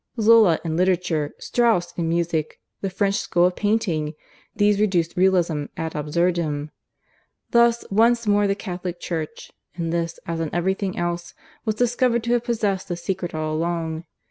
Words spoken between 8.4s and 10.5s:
the Catholic Church, in this as in